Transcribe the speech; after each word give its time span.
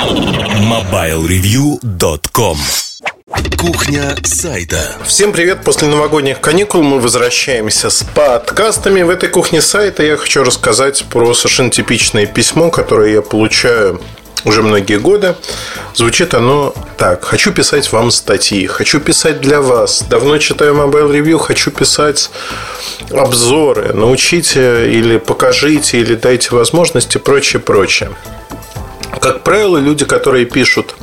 MobileReview.com 0.00 2.56
Кухня 3.58 4.16
сайта. 4.24 4.96
Всем 5.04 5.32
привет! 5.32 5.62
После 5.62 5.88
новогодних 5.88 6.40
каникул 6.40 6.82
мы 6.82 7.00
возвращаемся 7.00 7.90
с 7.90 8.02
подкастами. 8.14 9.02
В 9.02 9.10
этой 9.10 9.28
кухне 9.28 9.60
сайта 9.60 10.02
я 10.02 10.16
хочу 10.16 10.42
рассказать 10.42 11.04
про 11.10 11.34
совершенно 11.34 11.68
типичное 11.68 12.24
письмо, 12.24 12.70
которое 12.70 13.12
я 13.12 13.20
получаю 13.20 14.00
уже 14.46 14.62
многие 14.62 14.98
годы. 14.98 15.34
Звучит 15.94 16.32
оно 16.32 16.72
так. 16.96 17.22
Хочу 17.22 17.52
писать 17.52 17.92
вам 17.92 18.10
статьи, 18.10 18.66
хочу 18.66 19.00
писать 19.00 19.42
для 19.42 19.60
вас. 19.60 20.02
Давно 20.08 20.38
читаю 20.38 20.74
Mobile 20.74 21.12
Review, 21.12 21.38
хочу 21.38 21.70
писать 21.70 22.30
обзоры. 23.10 23.92
Научите 23.92 24.90
или 24.90 25.18
покажите, 25.18 26.00
или 26.00 26.14
дайте 26.14 26.52
возможности, 26.52 27.18
прочее, 27.18 27.60
прочее. 27.60 28.08
Как 29.20 29.42
правило, 29.42 29.76
люди, 29.76 30.04
которые 30.04 30.46
пишут 30.46 30.94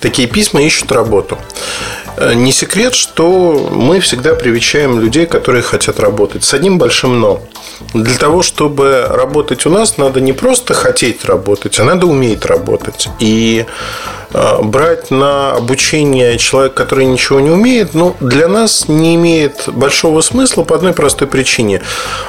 такие 0.00 0.28
письма, 0.28 0.62
ищут 0.62 0.92
работу. 0.92 1.38
Э, 2.16 2.34
не 2.34 2.52
секрет, 2.52 2.94
что 2.94 3.70
мы 3.72 4.00
всегда 4.00 4.34
привечаем 4.34 5.00
людей, 5.00 5.26
которые 5.26 5.62
хотят 5.62 6.00
работать. 6.00 6.44
С 6.44 6.54
одним 6.54 6.78
большим 6.78 7.20
«но». 7.20 7.42
Для 7.94 8.16
того, 8.16 8.42
чтобы 8.42 9.06
работать 9.08 9.66
у 9.66 9.70
нас, 9.70 9.96
надо 9.96 10.20
не 10.20 10.32
просто 10.32 10.74
хотеть 10.74 11.24
работать, 11.24 11.80
а 11.80 11.84
надо 11.84 12.06
уметь 12.06 12.44
работать. 12.44 13.08
И 13.18 13.64
брать 14.32 15.10
на 15.10 15.52
обучение 15.52 16.38
человека, 16.38 16.76
который 16.76 17.06
ничего 17.06 17.40
не 17.40 17.50
умеет, 17.50 17.94
ну, 17.94 18.16
для 18.20 18.48
нас 18.48 18.88
не 18.88 19.16
имеет 19.16 19.64
большого 19.68 20.20
смысла 20.20 20.62
по 20.62 20.76
одной 20.76 20.92
простой 20.92 21.28
причине. 21.28 21.82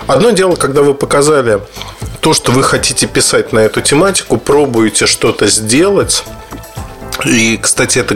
Одно 0.08 0.32
дело, 0.32 0.55
когда 0.55 0.82
вы 0.82 0.94
показали 0.94 1.62
то, 2.20 2.34
что 2.34 2.52
вы 2.52 2.64
хотите 2.64 3.08
писать 3.08 3.54
на 3.54 3.60
эту 3.60 3.82
тематику, 3.82 4.38
пробуете 4.38 5.05
что-то 5.05 5.48
сделать, 5.48 6.24
и, 7.26 7.60
кстати, 7.62 8.00
это, 8.00 8.16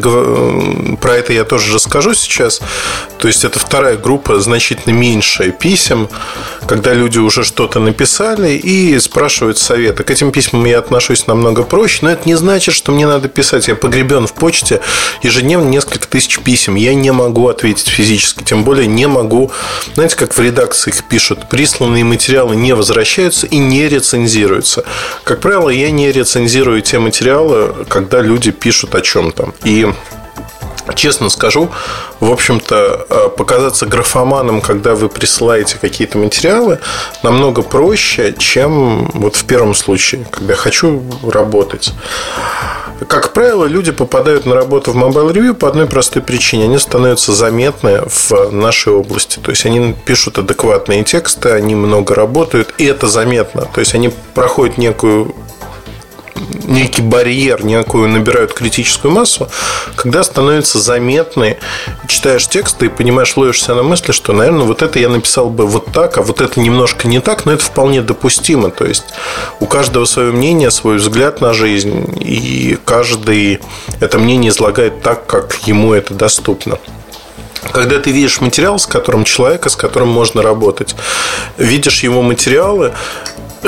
про 0.98 1.16
это 1.16 1.34
я 1.34 1.44
тоже 1.44 1.74
расскажу 1.74 2.14
сейчас. 2.14 2.62
То 3.26 3.30
есть, 3.30 3.44
это 3.44 3.58
вторая 3.58 3.98
группа, 3.98 4.40
значительно 4.40 4.94
меньшая 4.94 5.50
писем, 5.50 6.10
когда 6.68 6.94
люди 6.94 7.18
уже 7.18 7.44
что-то 7.44 7.80
написали 7.80 8.52
и 8.52 9.00
спрашивают 9.00 9.58
совета. 9.58 10.04
К 10.04 10.12
этим 10.12 10.32
письмам 10.32 10.64
я 10.66 10.78
отношусь 10.78 11.26
намного 11.26 11.64
проще, 11.64 12.02
но 12.04 12.12
это 12.12 12.30
не 12.30 12.36
значит, 12.36 12.76
что 12.76 12.92
мне 12.92 13.08
надо 13.08 13.28
писать. 13.28 13.68
Я 13.68 13.74
погребен 13.74 14.28
в 14.28 14.34
почте 14.34 14.80
ежедневно 15.24 15.68
несколько 15.68 16.08
тысяч 16.08 16.38
писем. 16.38 16.76
Я 16.76 16.94
не 16.94 17.12
могу 17.12 17.48
ответить 17.48 17.88
физически, 17.88 18.44
тем 18.44 18.64
более 18.64 18.86
не 18.86 19.08
могу, 19.08 19.52
знаете, 19.96 20.18
как 20.18 20.38
в 20.38 20.40
редакциях 20.40 21.04
пишут, 21.06 21.50
присланные 21.50 22.04
материалы 22.04 22.56
не 22.56 22.76
возвращаются 22.76 23.48
и 23.48 23.58
не 23.58 23.90
рецензируются. 23.90 24.86
Как 25.24 25.40
правило, 25.40 25.72
я 25.72 25.90
не 25.90 26.12
рецензирую 26.12 26.84
те 26.84 27.00
материалы, 27.00 27.88
когда 27.90 28.22
люди 28.22 28.52
пишут 28.52 28.94
о 28.94 29.02
чем-то. 29.02 29.52
И 29.64 29.92
Честно 30.94 31.30
скажу, 31.30 31.70
в 32.20 32.32
общем-то, 32.32 33.06
э, 33.10 33.30
показаться 33.36 33.86
графоманом, 33.86 34.62
когда 34.62 34.94
вы 34.96 35.10
присылаете 35.10 35.78
какие-то 35.80 36.18
материалы, 36.18 36.80
намного 37.24 37.62
проще, 37.64 38.36
чем 38.38 39.10
вот 39.14 39.36
в 39.36 39.46
первом 39.46 39.74
случае, 39.74 40.26
когда 40.32 40.56
хочу 40.56 41.02
работать. 41.24 41.94
Как 43.08 43.34
правило, 43.34 43.66
люди 43.66 43.92
попадают 43.92 44.46
на 44.46 44.56
работу 44.56 44.92
в 44.92 44.98
Mobile 44.98 45.34
Review 45.34 45.54
по 45.54 45.68
одной 45.68 45.86
простой 45.86 46.22
причине. 46.22 46.66
Они 46.66 46.78
становятся 46.78 47.34
заметны 47.34 48.04
в 48.06 48.52
нашей 48.52 48.94
области. 48.94 49.40
То 49.40 49.52
есть, 49.52 49.66
они 49.66 49.94
пишут 50.06 50.38
адекватные 50.38 51.04
тексты, 51.04 51.50
они 51.50 51.76
много 51.76 52.16
работают, 52.16 52.74
и 52.78 52.86
это 52.86 53.08
заметно. 53.08 53.68
То 53.74 53.82
есть, 53.82 53.94
они 53.96 54.14
проходят 54.34 54.78
некую 54.78 55.36
некий 56.66 57.02
барьер, 57.02 57.64
некую 57.64 58.10
набирают 58.10 58.54
критическую 58.54 59.14
массу, 59.14 59.50
когда 59.96 60.24
становятся 60.24 60.80
заметны, 60.80 61.58
читаешь 62.08 62.48
тексты 62.48 62.88
и 62.88 62.90
понимаешь, 62.90 63.36
ловишься 63.36 63.74
на 63.76 63.84
мысли, 63.84 64.12
что, 64.12 64.34
наверное, 64.34 64.66
вот 64.66 64.82
это 64.82 65.00
я 65.00 65.10
написал 65.10 65.50
бы 65.50 65.66
вот 65.66 65.92
так, 65.92 66.18
а 66.18 66.22
вот 66.22 66.42
это 66.42 66.60
немножко 66.60 67.08
не 67.08 67.20
так, 67.20 67.46
но 67.46 67.54
это 67.54 67.64
вполне 67.64 68.02
допустимо. 68.02 68.70
То 68.70 68.86
есть 68.86 69.06
у 69.60 69.66
каждого 69.66 70.06
свое 70.06 70.32
мнение, 70.32 70.72
свой 70.72 70.98
взгляд 70.98 71.42
на 71.42 71.54
жизнь, 71.54 72.18
и 72.20 72.78
каждый 72.86 73.60
это 74.00 74.20
мнение 74.20 74.52
излагает 74.52 75.02
так, 75.02 75.26
как 75.26 75.56
ему 75.68 75.94
это 75.94 76.14
доступно 76.14 76.78
когда 77.72 78.00
ты 78.00 78.12
видишь 78.12 78.42
материал, 78.42 78.80
с 78.80 78.86
которым 78.86 79.24
человека, 79.24 79.70
с 79.70 79.76
которым 79.76 80.10
можно 80.10 80.42
работать, 80.42 80.96
видишь 81.58 82.04
его 82.04 82.22
материалы, 82.22 82.94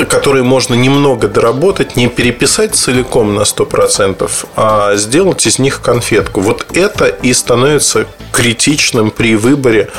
которые 0.05 0.43
можно 0.43 0.73
немного 0.73 1.27
доработать, 1.27 1.95
не 1.95 2.07
переписать 2.07 2.75
целиком 2.75 3.35
на 3.35 3.41
100%, 3.41 4.29
а 4.55 4.95
сделать 4.95 5.45
из 5.45 5.59
них 5.59 5.81
конфетку. 5.81 6.41
Вот 6.41 6.65
это 6.73 7.05
и 7.05 7.33
становится 7.33 8.05
критичным 8.31 9.11
при 9.11 9.35
выборе 9.35 9.89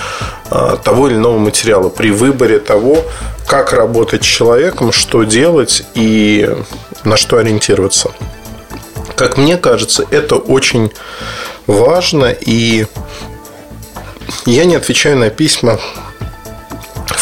а, 0.51 0.77
того 0.77 1.09
или 1.09 1.17
иного 1.17 1.39
материала, 1.39 1.89
при 1.89 2.11
выборе 2.11 2.59
того, 2.59 3.05
как 3.47 3.73
работать 3.73 4.25
с 4.25 4.27
человеком, 4.27 4.93
что 4.93 5.25
делать 5.25 5.83
и 5.95 6.49
на 7.05 7.17
что 7.17 7.39
ориентироваться. 7.39 8.13
Как 9.17 9.37
мне 9.37 9.57
кажется, 9.57 10.05
это 10.11 10.37
очень 10.37 10.93
важно, 11.67 12.27
и 12.27 12.87
я 14.47 14.65
не 14.65 14.77
отвечаю 14.77 15.17
на 15.17 15.31
письма 15.31 15.79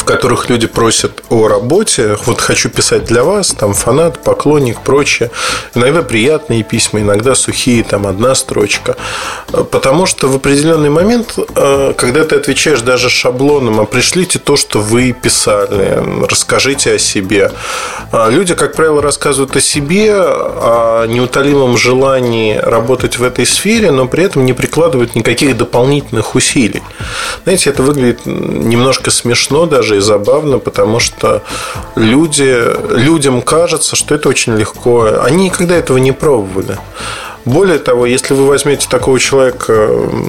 которых 0.06 0.48
люди 0.48 0.66
просят 0.66 1.22
о 1.28 1.48
работе. 1.48 2.16
Вот 2.24 2.40
хочу 2.40 2.70
писать 2.70 3.04
для 3.04 3.24
вас, 3.24 3.50
там 3.50 3.74
фанат, 3.74 4.22
поклонник, 4.22 4.80
прочее. 4.80 5.30
Иногда 5.74 6.02
приятные 6.02 6.62
письма, 6.62 7.00
иногда 7.00 7.34
сухие, 7.34 7.84
там 7.84 8.06
одна 8.06 8.34
строчка. 8.34 8.96
Потому 9.70 10.06
что 10.06 10.28
в 10.28 10.36
определенный 10.36 10.88
момент, 10.88 11.34
э, 11.36 11.92
когда 11.96 12.24
ты 12.24 12.36
отвечаешь 12.36 12.80
даже 12.80 13.10
шаблоном, 13.10 13.80
а 13.80 13.84
пришлите 13.84 14.38
то, 14.38 14.56
что 14.56 14.80
вы 14.80 15.12
писали, 15.12 16.02
расскажите 16.28 16.94
о 16.94 16.98
себе. 16.98 17.50
А 18.12 18.30
люди, 18.30 18.54
как 18.54 18.74
правило, 18.76 19.02
рассказывают 19.02 19.56
о 19.56 19.60
себе, 19.60 20.14
о 20.14 21.06
неутолимом 21.06 21.76
желании 21.76 22.56
работать 22.56 23.18
в 23.18 23.22
этой 23.22 23.44
сфере, 23.44 23.90
но 23.90 24.06
при 24.06 24.24
этом 24.24 24.44
не 24.44 24.52
прикладывают 24.52 25.14
никаких 25.16 25.56
дополнительных 25.56 26.34
усилий. 26.34 26.82
Знаете, 27.42 27.70
это 27.70 27.82
выглядит 27.82 28.24
немножко 28.24 29.10
смешно 29.10 29.66
даже 29.66 29.95
и 29.96 30.00
забавно, 30.00 30.58
потому 30.58 31.00
что 31.00 31.42
люди, 31.96 32.56
людям 32.96 33.42
кажется, 33.42 33.96
что 33.96 34.14
это 34.14 34.28
очень 34.28 34.56
легко. 34.56 35.22
Они 35.22 35.46
никогда 35.46 35.74
этого 35.76 35.98
не 35.98 36.12
пробовали. 36.12 36.78
Более 37.46 37.78
того, 37.78 38.06
если 38.06 38.34
вы 38.34 38.44
возьмете 38.44 38.88
такого 38.88 39.20
человека 39.20 39.88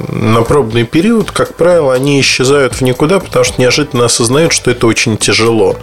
на 0.09 0.43
пробный 0.43 0.83
период, 0.83 1.31
как 1.31 1.55
правило, 1.55 1.91
они 1.91 2.21
исчезают 2.21 2.75
в 2.75 2.81
никуда, 2.81 3.19
потому 3.19 3.43
что 3.43 3.59
неожиданно 3.59 4.05
осознают, 4.05 4.53
что 4.53 4.69
это 4.69 4.85
очень 4.85 5.17
тяжело. 5.17 5.77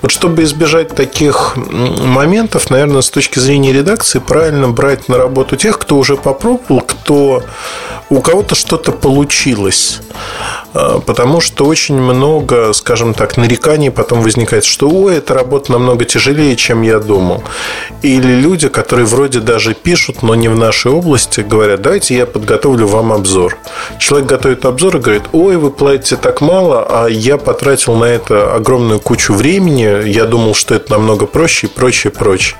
Вот 0.00 0.12
чтобы 0.12 0.44
избежать 0.44 0.94
таких 0.94 1.56
моментов, 1.56 2.70
наверное, 2.70 3.02
с 3.02 3.10
точки 3.10 3.40
зрения 3.40 3.72
редакции, 3.72 4.20
правильно 4.20 4.68
брать 4.68 5.08
на 5.08 5.18
работу 5.18 5.56
тех, 5.56 5.76
кто 5.76 5.96
уже 5.96 6.16
попробовал, 6.16 6.80
кто 6.82 7.42
у 8.08 8.20
кого-то 8.20 8.54
что-то 8.54 8.92
получилось. 8.92 10.00
А, 10.74 11.00
потому 11.00 11.40
что 11.40 11.64
очень 11.64 11.96
много, 11.96 12.72
скажем 12.72 13.14
так, 13.14 13.36
нареканий 13.36 13.90
потом 13.90 14.22
возникает, 14.22 14.64
что 14.64 14.88
ой, 14.88 15.16
эта 15.16 15.34
работа 15.34 15.72
намного 15.72 16.04
тяжелее, 16.04 16.54
чем 16.56 16.82
я 16.82 17.00
думал. 17.00 17.42
Или 18.02 18.40
люди, 18.40 18.68
которые 18.68 19.06
вроде 19.06 19.40
даже 19.40 19.74
пишут, 19.74 20.22
но 20.22 20.34
не 20.34 20.48
в 20.48 20.56
нашей 20.76 20.92
области, 20.92 21.40
говорят, 21.40 21.80
давайте 21.80 22.14
я 22.14 22.26
подготовлю 22.26 22.86
вам 22.86 23.10
обзор. 23.10 23.56
Человек 23.98 24.28
готовит 24.28 24.66
обзор 24.66 24.96
и 24.96 25.00
говорит, 25.00 25.22
ой, 25.32 25.56
вы 25.56 25.70
платите 25.70 26.16
так 26.16 26.42
мало, 26.42 26.86
а 26.86 27.06
я 27.08 27.38
потратил 27.38 27.94
на 27.94 28.04
это 28.04 28.54
огромную 28.54 29.00
кучу 29.00 29.32
времени, 29.32 30.06
я 30.06 30.26
думал, 30.26 30.54
что 30.54 30.74
это 30.74 30.92
намного 30.92 31.24
проще 31.24 31.66
и 31.66 31.70
прочее, 31.70 32.10
прочее. 32.10 32.56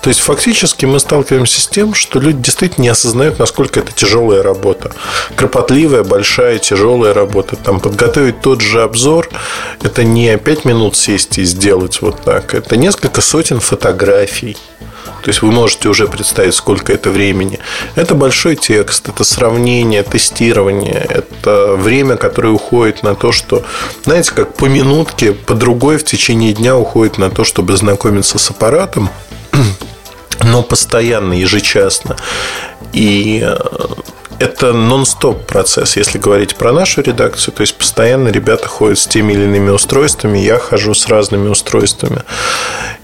То 0.00 0.10
есть, 0.10 0.20
фактически 0.20 0.86
мы 0.86 1.00
сталкиваемся 1.00 1.60
с 1.60 1.66
тем, 1.66 1.94
что 1.94 2.20
люди 2.20 2.38
действительно 2.38 2.84
не 2.84 2.88
осознают, 2.90 3.40
насколько 3.40 3.80
это 3.80 3.90
тяжелая 3.90 4.44
работа. 4.44 4.92
Кропотливая, 5.34 6.04
большая, 6.04 6.58
тяжелая 6.58 7.14
работа. 7.14 7.56
Там 7.56 7.80
подготовить 7.80 8.42
тот 8.42 8.60
же 8.60 8.82
обзор, 8.82 9.28
это 9.82 10.04
не 10.04 10.38
5 10.38 10.64
минут 10.66 10.96
сесть 10.96 11.38
и 11.38 11.42
сделать 11.42 12.00
вот 12.00 12.22
так. 12.22 12.54
Это 12.54 12.76
несколько 12.76 13.20
сотен 13.20 13.58
фотографий. 13.58 14.56
То 15.26 15.30
есть 15.30 15.42
вы 15.42 15.50
можете 15.50 15.88
уже 15.88 16.06
представить, 16.06 16.54
сколько 16.54 16.92
это 16.92 17.10
времени. 17.10 17.58
Это 17.96 18.14
большой 18.14 18.54
текст, 18.54 19.08
это 19.08 19.24
сравнение, 19.24 20.04
тестирование, 20.04 21.04
это 21.08 21.74
время, 21.74 22.16
которое 22.16 22.50
уходит 22.50 23.02
на 23.02 23.16
то, 23.16 23.32
что, 23.32 23.64
знаете, 24.04 24.30
как 24.30 24.54
по 24.54 24.66
минутке, 24.66 25.32
по 25.32 25.54
другой 25.54 25.98
в 25.98 26.04
течение 26.04 26.52
дня 26.52 26.76
уходит 26.76 27.18
на 27.18 27.28
то, 27.28 27.42
чтобы 27.42 27.76
знакомиться 27.76 28.38
с 28.38 28.50
аппаратом, 28.50 29.10
но 30.44 30.62
постоянно, 30.62 31.32
ежечасно. 31.32 32.14
И 32.92 33.42
э, 33.44 33.56
это 34.38 34.72
нон-стоп 34.72 35.44
процесс, 35.44 35.96
если 35.96 36.18
говорить 36.18 36.54
про 36.54 36.70
нашу 36.70 37.00
редакцию. 37.00 37.52
То 37.52 37.62
есть 37.62 37.74
постоянно 37.74 38.28
ребята 38.28 38.68
ходят 38.68 39.00
с 39.00 39.08
теми 39.08 39.32
или 39.32 39.42
иными 39.42 39.70
устройствами, 39.70 40.38
я 40.38 40.60
хожу 40.60 40.94
с 40.94 41.08
разными 41.08 41.48
устройствами. 41.48 42.22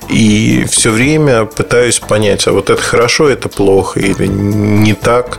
И 0.09 0.65
все 0.71 0.91
время 0.91 1.45
пытаюсь 1.45 1.99
понять, 1.99 2.47
а 2.47 2.53
вот 2.53 2.71
это 2.71 2.83
хорошо, 2.83 3.29
это 3.29 3.49
плохо 3.49 4.01
или 4.01 4.27
не 4.27 4.95
так. 4.95 5.39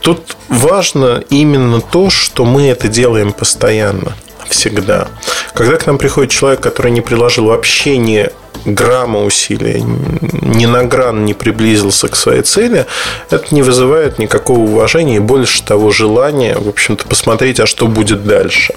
Тут 0.00 0.36
важно 0.48 1.22
именно 1.30 1.80
то, 1.80 2.10
что 2.10 2.44
мы 2.44 2.68
это 2.68 2.88
делаем 2.88 3.32
постоянно, 3.32 4.14
всегда. 4.48 5.08
Когда 5.54 5.76
к 5.76 5.86
нам 5.86 5.98
приходит 5.98 6.30
человек, 6.30 6.60
который 6.60 6.92
не 6.92 7.00
приложил 7.00 7.46
вообще 7.46 7.98
ни 7.98 8.30
грамма 8.64 9.24
усилия, 9.24 9.80
ни 9.80 10.66
на 10.66 10.84
гран 10.84 11.24
не 11.24 11.34
приблизился 11.34 12.08
к 12.08 12.16
своей 12.16 12.42
цели, 12.42 12.86
это 13.30 13.54
не 13.54 13.62
вызывает 13.62 14.18
никакого 14.18 14.60
уважения 14.60 15.16
и 15.16 15.20
больше 15.20 15.62
того 15.62 15.90
желания, 15.90 16.56
в 16.58 16.68
общем-то, 16.68 17.06
посмотреть, 17.06 17.60
а 17.60 17.66
что 17.66 17.86
будет 17.86 18.24
дальше. 18.24 18.74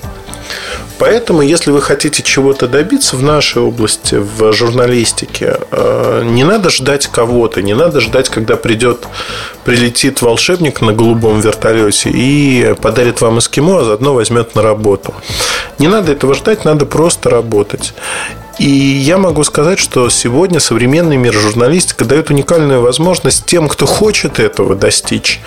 Поэтому, 1.05 1.41
если 1.41 1.69
вы 1.71 1.81
хотите 1.81 2.23
чего-то 2.23 2.69
добиться 2.69 3.17
в 3.17 3.23
нашей 3.23 3.61
области, 3.61 4.15
в 4.15 4.53
журналистике, 4.53 5.57
э, 5.69 6.23
не 6.23 6.45
надо 6.45 6.69
ждать 6.69 7.07
кого-то, 7.07 7.61
не 7.61 7.73
надо 7.73 7.99
ждать, 7.99 8.29
когда 8.29 8.55
придет, 8.55 9.05
прилетит 9.65 10.21
волшебник 10.21 10.79
на 10.79 10.93
голубом 10.93 11.41
вертолете 11.41 12.09
и 12.09 12.73
подарит 12.81 13.19
вам 13.19 13.39
эскимо, 13.39 13.81
а 13.81 13.83
заодно 13.83 14.13
возьмет 14.13 14.55
на 14.55 14.61
работу. 14.61 15.13
Не 15.77 15.89
надо 15.89 16.13
этого 16.13 16.35
ждать, 16.35 16.63
надо 16.63 16.85
просто 16.85 17.29
работать. 17.29 17.93
И 18.59 18.69
я 18.69 19.17
могу 19.17 19.43
сказать, 19.43 19.79
что 19.79 20.09
сегодня 20.09 20.59
современный 20.59 21.17
мир 21.17 21.33
журналистика 21.33 22.05
дает 22.05 22.29
уникальную 22.29 22.81
возможность 22.81 23.45
тем, 23.45 23.67
кто 23.67 23.85
хочет 23.85 24.39
этого 24.39 24.75
достичь, 24.75 25.41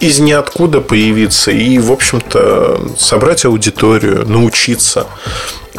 из 0.00 0.18
ниоткуда 0.18 0.80
появиться 0.80 1.52
и, 1.52 1.78
в 1.78 1.92
общем-то, 1.92 2.92
собрать 2.98 3.44
аудиторию, 3.44 4.28
научиться. 4.28 5.06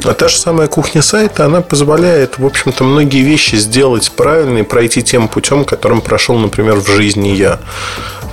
А 0.04 0.14
та 0.14 0.30
же 0.30 0.38
самая 0.38 0.68
кухня 0.68 1.02
сайта, 1.02 1.46
она 1.46 1.62
позволяет, 1.62 2.40
в 2.40 2.46
общем-то, 2.46 2.86
многие 2.86 3.22
вещи 3.22 3.56
сделать 3.56 4.10
правильно 4.12 4.60
и 4.60 4.64
пройти 4.64 5.04
тем 5.04 5.28
путем, 5.28 5.66
которым 5.66 6.02
прошел, 6.02 6.38
например, 6.38 6.76
в 6.80 6.88
жизни 6.88 7.30
я. 7.30 7.60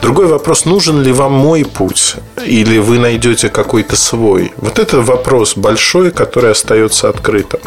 Другой 0.00 0.26
вопрос, 0.26 0.64
нужен 0.64 1.02
ли 1.02 1.12
вам 1.12 1.32
мой 1.32 1.64
путь, 1.64 2.14
или 2.44 2.78
вы 2.78 2.98
найдете 2.98 3.48
какой-то 3.48 3.96
свой. 3.96 4.52
Вот 4.56 4.78
это 4.78 5.00
вопрос 5.00 5.56
большой, 5.56 6.12
который 6.12 6.52
остается 6.52 7.08
открытым. 7.08 7.60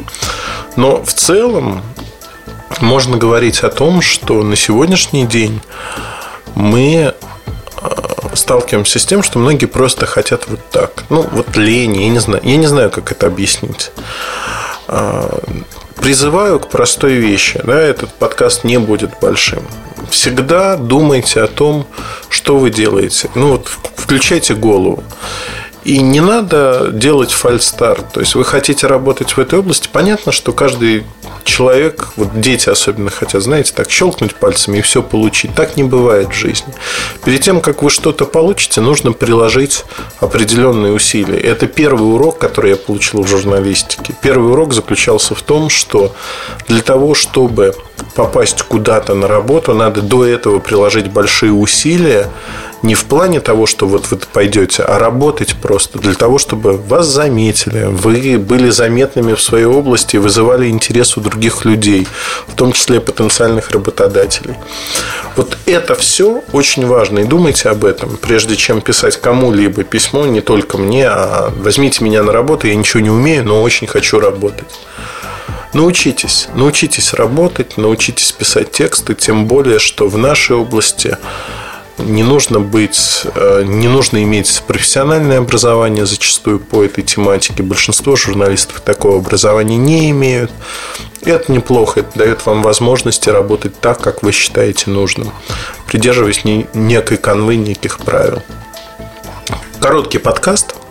Но 0.75 1.04
в 1.04 1.13
целом 1.13 1.81
можно 2.80 3.18
говорить 3.18 3.60
о 3.60 3.69
том, 3.69 4.01
что 4.01 4.44
на 4.44 4.56
сегодняшний 4.56 5.25
день 5.25 5.62
мы 6.56 7.13
э, 7.13 7.89
сталкиваемся 8.33 9.00
с 9.00 9.06
тем, 9.06 9.24
что 9.24 9.39
многие 9.39 9.66
просто 9.66 10.06
хотят 10.06 10.48
вот 10.48 10.62
так. 10.72 11.04
Ну, 11.10 11.28
вот 11.31 11.57
лень, 11.57 12.01
я 12.01 12.10
не 12.10 12.19
знаю, 12.19 12.42
я 12.45 12.56
не 12.56 12.68
знаю, 12.68 12.92
как 12.92 13.12
это 13.12 13.28
объяснить. 13.28 13.92
А, 14.88 15.39
призываю 15.98 16.60
к 16.60 16.69
простой 16.69 17.13
вещи. 17.16 17.60
Да, 17.63 17.80
этот 17.80 18.13
подкаст 18.13 18.63
не 18.63 18.78
будет 18.80 19.12
большим 19.22 19.63
всегда 20.11 20.77
думайте 20.77 21.41
о 21.41 21.47
том, 21.47 21.87
что 22.29 22.57
вы 22.57 22.69
делаете. 22.69 23.29
Ну 23.35 23.51
вот 23.51 23.71
включайте 23.95 24.53
голову. 24.53 25.03
И 25.83 26.00
не 26.00 26.19
надо 26.19 26.89
делать 26.92 27.31
фальстарт. 27.31 28.12
То 28.13 28.19
есть 28.19 28.36
вы 28.36 28.44
хотите 28.44 28.88
работать 28.88 29.31
в 29.31 29.39
этой 29.39 29.60
области. 29.60 29.89
Понятно, 29.92 30.31
что 30.31 30.54
каждый 30.54 31.06
человек, 31.44 32.10
вот 32.18 32.39
дети 32.39 32.69
особенно 32.69 33.10
хотят, 33.10 33.42
знаете, 33.42 33.74
так 33.75 33.89
щелкнуть 33.89 34.36
пальцами 34.36 34.78
и 34.78 34.81
все 34.81 35.01
получить. 35.01 35.56
Так 35.56 35.78
не 35.78 35.83
бывает 35.83 36.30
в 36.30 36.33
жизни. 36.33 36.74
Перед 37.25 37.42
тем, 37.42 37.62
как 37.62 37.81
вы 37.81 37.89
что-то 37.89 38.25
получите, 38.25 38.81
нужно 38.81 39.12
приложить 39.12 39.83
определенные 40.19 40.94
усилия. 40.94 41.39
Это 41.39 41.68
первый 41.68 42.13
урок, 42.13 42.38
который 42.38 42.72
я 42.72 42.78
получил 42.78 43.24
в 43.24 43.28
журналистике. 43.28 44.13
Первый 44.22 44.51
урок 44.51 44.74
заключался 44.74 45.33
в 45.33 45.42
том, 45.42 45.69
что 45.69 46.13
для 46.68 46.81
того, 46.81 47.16
чтобы 47.16 47.74
попасть 48.16 48.62
куда-то 48.63 49.16
на 49.16 49.28
работу, 49.28 49.74
надо 49.74 50.01
до 50.01 50.25
этого 50.25 50.60
приложить 50.60 51.07
большие 51.07 51.51
усилия 51.51 52.30
не 52.81 52.95
в 52.95 53.06
плане 53.06 53.39
того, 53.42 53.66
что 53.66 53.88
вот 53.88 54.10
вы 54.10 54.18
пойдете, 54.18 54.83
а 54.83 55.00
работать 55.00 55.56
просто 55.56 56.00
для 56.00 56.13
того, 56.13 56.38
чтобы 56.38 56.78
вас 56.78 57.07
заметили, 57.07 57.86
вы 57.89 58.38
были 58.38 58.69
заметными 58.69 59.33
в 59.33 59.42
своей 59.42 59.66
области 59.66 60.18
вызывали 60.18 60.68
интерес 60.68 61.18
у 61.18 61.22
других 61.22 61.66
людей, 61.66 62.07
в 62.48 62.56
том 62.56 62.74
числе 62.74 63.00
потенциальных 63.00 63.72
работодателей. 63.72 64.56
Вот 65.36 65.57
это 65.66 65.95
все 65.95 66.44
очень 66.51 66.86
важно. 66.86 67.19
И 67.19 67.24
думайте 67.24 67.69
об 67.69 67.86
этом, 67.86 68.18
прежде 68.18 68.56
чем 68.56 68.81
писать 68.81 69.18
кому-либо 69.18 69.83
письмо, 69.83 70.25
не 70.25 70.42
только 70.42 70.78
мне, 70.78 71.07
а 71.07 71.54
возьмите 71.56 72.04
меня 72.04 72.24
на 72.24 72.31
работу, 72.31 72.68
я 72.68 72.75
ничего 72.75 73.01
не 73.01 73.10
умею, 73.10 73.45
но 73.45 73.62
очень 73.62 73.88
хочу 73.88 74.19
работать. 74.19 74.80
Научитесь, 75.74 76.50
научитесь 76.54 77.13
работать, 77.13 77.78
научитесь 77.78 78.33
писать 78.33 78.72
тексты, 78.72 79.16
тем 79.16 79.45
более, 79.45 79.80
что 79.80 80.07
в 80.07 80.18
нашей 80.18 80.57
области 80.57 81.18
не 82.01 82.24
нужно 82.24 82.59
быть, 82.59 83.25
э, 83.36 83.63
не 83.65 83.88
нужно 83.88 84.21
иметь 84.24 84.63
профессиональное 84.68 85.39
образование 85.39 86.06
зачастую 86.06 86.59
по 86.59 86.83
этой 86.83 87.03
тематике. 87.03 87.63
Большинство 87.63 88.15
журналистов 88.15 88.81
такого 88.81 89.18
образования 89.18 89.77
не 89.77 90.12
имеют. 90.12 90.51
Это 91.24 91.51
неплохо, 91.51 92.01
это 92.01 92.18
дает 92.18 92.45
вам 92.45 92.63
возможности 92.63 93.30
работать 93.30 93.80
так, 93.80 94.01
как 94.01 94.24
вы 94.24 94.31
считаете 94.31 94.89
нужным, 94.89 95.31
придерживаясь 95.88 96.44
некой 96.44 97.18
канвы, 97.18 97.56
неких 97.56 98.00
правил. 98.00 98.42
Короткий 99.80 100.18
подкаст– 100.18 100.75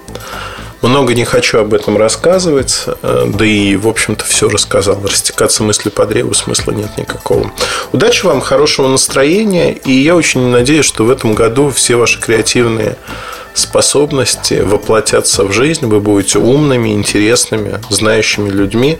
много 0.83 1.15
не 1.15 1.25
хочу 1.25 1.59
об 1.59 1.75
этом 1.75 1.97
рассказывать, 1.97 2.85
э, 3.03 3.25
да 3.27 3.45
и, 3.45 3.77
в 3.77 3.87
общем-то, 3.87 4.25
все 4.25 4.49
рассказал. 4.49 5.01
Растекаться 5.03 5.63
мыслью 5.63 5.93
по 5.93 6.07
древу 6.07 6.35
смысла 6.35 6.73
нет 6.73 6.97
никакого. 6.97 7.53
Удачи 7.93 8.25
вам, 8.25 8.41
хорошего 8.41 8.89
настроения, 8.89 9.73
и 9.73 9.93
я 9.93 10.17
очень 10.17 10.41
надеюсь, 10.49 10.87
что 10.87 11.05
в 11.05 11.11
этом 11.11 11.35
году 11.35 11.71
все 11.71 11.97
ваши 11.97 12.21
креативные 12.21 12.97
способности 13.55 14.61
воплотятся 14.61 15.45
в 15.45 15.53
жизнь, 15.53 15.87
вы 15.87 16.01
будете 16.01 16.39
умными, 16.39 16.91
интересными, 16.91 17.81
знающими 17.91 18.49
людьми. 18.49 18.99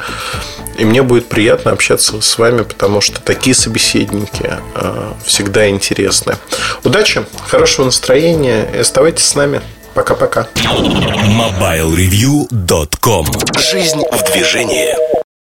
И 0.79 0.85
мне 0.85 1.03
будет 1.03 1.29
приятно 1.29 1.73
общаться 1.73 2.21
с 2.21 2.39
вами, 2.39 2.63
потому 2.63 3.01
что 3.01 3.21
такие 3.21 3.55
собеседники 3.55 4.57
э, 4.75 5.13
всегда 5.25 5.69
интересны. 5.69 6.37
Удачи, 6.85 7.25
хорошего 7.47 7.87
настроения 7.87 8.69
и 8.75 8.79
оставайтесь 8.79 9.27
с 9.27 9.35
нами. 9.35 9.61
Пока-пока. 9.95 10.47
MobileReview.com 10.55 13.27
Жизнь 13.59 14.03
в 14.13 14.23
движении. 14.33 15.10